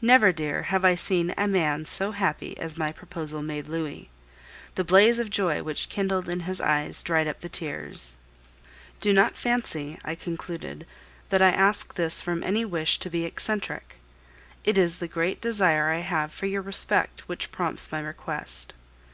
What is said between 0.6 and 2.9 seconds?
have I seen a man so happy as my